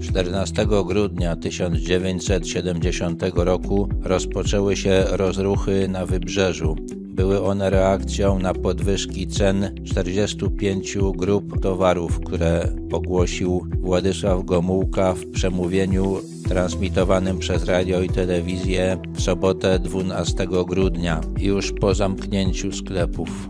14 0.00 0.66
grudnia 0.86 1.36
1970 1.36 3.22
roku 3.34 3.88
rozpoczęły 4.02 4.76
się 4.76 5.04
rozruchy 5.10 5.88
na 5.88 6.06
wybrzeżu. 6.06 6.76
Były 7.20 7.42
one 7.42 7.70
reakcją 7.70 8.38
na 8.38 8.54
podwyżki 8.54 9.26
cen 9.26 9.74
45 9.84 10.98
grup 11.16 11.60
towarów, 11.60 12.20
które 12.20 12.68
ogłosił 12.92 13.66
Władysław 13.80 14.44
Gomułka 14.44 15.14
w 15.14 15.26
przemówieniu 15.26 16.20
transmitowanym 16.48 17.38
przez 17.38 17.64
radio 17.64 18.00
i 18.00 18.08
telewizję 18.08 18.98
w 19.14 19.20
sobotę 19.20 19.78
12 19.78 20.46
grudnia, 20.66 21.20
już 21.38 21.72
po 21.72 21.94
zamknięciu 21.94 22.72
sklepów. 22.72 23.48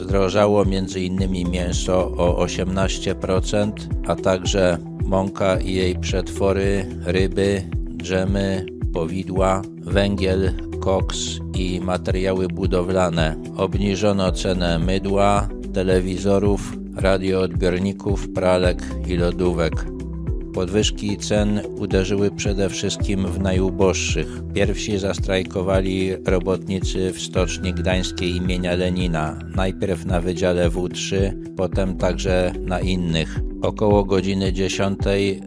Zdrożało 0.00 0.62
m.in. 0.62 1.50
mięso 1.50 2.12
o 2.16 2.44
18%, 2.44 3.72
a 4.06 4.16
także 4.16 4.89
mąka 5.10 5.56
i 5.56 5.74
jej 5.74 5.98
przetwory, 5.98 6.86
ryby, 7.04 7.62
dżemy, 7.96 8.66
powidła, 8.92 9.62
węgiel, 9.82 10.52
koks 10.80 11.18
i 11.54 11.80
materiały 11.80 12.48
budowlane. 12.48 13.36
Obniżono 13.56 14.32
cenę 14.32 14.78
mydła, 14.78 15.48
telewizorów, 15.74 16.76
radioodbiorników, 16.96 18.28
pralek 18.28 18.82
i 19.08 19.16
lodówek. 19.16 19.86
Podwyżki 20.54 21.16
cen 21.16 21.60
uderzyły 21.78 22.30
przede 22.30 22.68
wszystkim 22.68 23.26
w 23.26 23.40
najuboższych. 23.40 24.28
Pierwsi 24.54 24.98
zastrajkowali 24.98 26.10
robotnicy 26.26 27.12
w 27.12 27.20
Stoczni 27.20 27.74
Gdańskiej 27.74 28.36
imienia 28.36 28.76
Lenina, 28.76 29.38
najpierw 29.56 30.06
na 30.06 30.20
Wydziale 30.20 30.70
W3, 30.70 31.32
potem 31.56 31.96
także 31.96 32.52
na 32.60 32.80
innych. 32.80 33.49
Około 33.62 34.04
godziny 34.04 34.52
10 34.52 34.98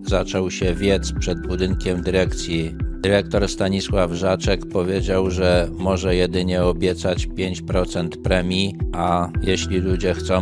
zaczął 0.04 0.52
się 0.52 0.76
wiec 0.76 1.12
przed 1.20 1.48
budynkiem 1.48 2.02
dyrekcji. 2.02 2.76
Dyrektor 3.02 3.48
Stanisław 3.48 4.12
Rzaczek 4.12 4.66
powiedział, 4.66 5.32
że 5.32 5.70
może 5.78 6.16
jedynie 6.16 6.64
obiecać 6.64 7.28
5% 7.28 8.08
premii, 8.24 8.78
a 8.94 9.30
jeśli 9.42 9.80
ludzie 9.80 10.14
chcą 10.14 10.42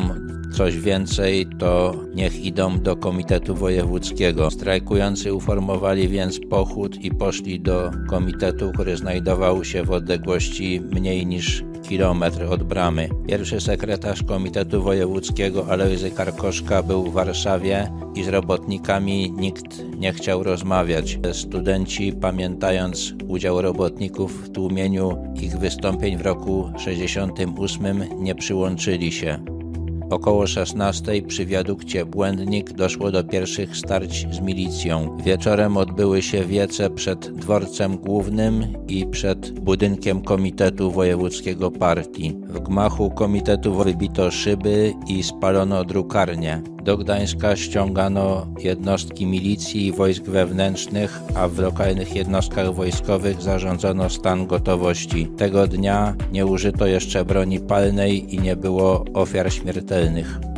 coś 0.54 0.78
więcej, 0.78 1.48
to 1.60 1.96
niech 2.16 2.46
idą 2.46 2.80
do 2.80 2.96
Komitetu 2.96 3.56
Wojewódzkiego. 3.56 4.52
Strajkujący 4.52 5.34
uformowali 5.34 6.08
więc 6.08 6.40
pochód 6.50 6.96
i 6.96 7.12
poszli 7.12 7.60
do 7.60 7.92
komitetu, 8.10 8.72
który 8.74 8.98
znajdował 8.98 9.64
się 9.64 9.84
w 9.84 9.92
odległości 9.92 10.82
mniej 10.92 11.26
niż 11.26 11.64
kilometr 11.92 12.44
od 12.44 12.64
bramy. 12.64 13.10
Pierwszy 13.28 13.62
sekretarz 13.62 14.24
Komitetu 14.24 14.84
Wojewódzkiego 14.84 15.68
Alojzy 15.68 16.12
Karkoszka 16.12 16.84
był 16.84 17.04
w 17.04 17.14
Warszawie 17.14 17.92
i 18.16 18.24
z 18.24 18.28
robotnikami 18.28 19.32
nikt 19.32 19.84
nie 20.00 20.14
chciał 20.14 20.44
rozmawiać. 20.44 21.20
Studenci, 21.34 22.14
pamiętając 22.14 23.14
udział 23.28 23.62
robotników 23.62 24.46
w 24.46 24.52
tłumieniu 24.52 25.18
ich 25.42 25.58
wystąpień 25.58 26.18
w 26.18 26.22
roku 26.22 26.72
68, 26.78 28.04
nie 28.20 28.36
przyłączyli 28.36 29.12
się. 29.12 29.61
Około 30.12 30.48
16 30.48 31.22
przy 31.22 31.46
wiadukcie 31.46 32.06
Błędnik 32.06 32.74
doszło 32.74 33.12
do 33.12 33.24
pierwszych 33.24 33.78
starć 33.78 34.28
z 34.32 34.40
milicją. 34.40 35.18
Wieczorem 35.26 35.78
odbyły 35.78 36.22
się 36.22 36.46
wiece 36.46 36.90
przed 36.90 37.32
dworcem 37.32 37.98
głównym 37.98 38.68
i 38.88 39.08
przed 39.08 39.60
budynkiem 39.60 40.22
Komitetu 40.22 40.92
Wojewódzkiego 40.92 41.72
Partii. 41.72 42.36
W 42.48 42.60
gmachu 42.60 43.12
komitetu 43.12 43.76
wybito 43.76 44.32
szyby 44.32 44.94
i 45.08 45.24
spalono 45.24 45.86
drukarnię. 45.86 46.62
Do 46.84 46.98
Gdańska 46.98 47.56
ściągano 47.56 48.48
jednostki 48.60 49.26
milicji 49.26 49.86
i 49.86 49.92
wojsk 49.92 50.24
wewnętrznych, 50.24 51.22
a 51.36 51.48
w 51.48 51.60
lokalnych 51.60 52.16
jednostkach 52.16 52.74
wojskowych 52.76 53.42
zarządzono 53.42 54.10
stan 54.10 54.48
gotowości. 54.48 55.28
Tego 55.38 55.68
dnia 55.68 56.16
nie 56.32 56.46
użyto 56.46 56.86
jeszcze 56.88 57.26
broni 57.26 57.60
palnej 57.60 58.36
i 58.36 58.40
nie 58.40 58.56
było 58.56 59.06
ofiar 59.14 59.54
śmiertelnych. 59.54 60.51